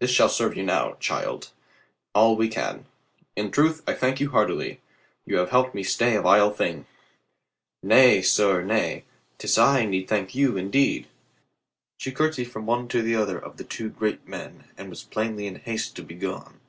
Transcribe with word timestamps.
This 0.00 0.10
shall 0.10 0.28
serve 0.28 0.54
you 0.54 0.62
now, 0.64 0.96
child. 1.00 1.48
306 2.12 2.12
COLONEL 2.12 2.36
GREATHEART 2.36 2.36
all 2.36 2.36
we 2.36 2.48
can. 2.48 2.86
In 3.36 3.50
truth, 3.50 3.82
I 3.88 3.94
thank 3.94 4.20
you 4.20 4.28
heartily. 4.30 4.82
You 5.24 5.38
have 5.38 5.48
helped 5.48 5.74
me 5.74 5.82
stay 5.82 6.14
a 6.14 6.20
vile 6.20 6.50
thing." 6.50 6.84
"Nay, 7.82 8.20
sir, 8.20 8.60
nay, 8.62 9.04
'tis 9.38 9.56
I 9.56 9.88
thank 10.06 10.34
you, 10.34 10.58
indeed." 10.58 11.08
She 11.96 12.12
curtsied 12.12 12.50
from 12.50 12.66
one 12.66 12.86
to 12.88 13.14
other 13.16 13.38
of 13.38 13.56
the 13.56 13.64
two 13.64 13.88
great 13.88 14.28
men 14.28 14.64
and 14.76 14.90
was 14.90 15.04
plainly 15.04 15.46
in 15.46 15.54
haste 15.56 15.96
to 15.96 16.02
be 16.02 16.16
gone. 16.16 16.60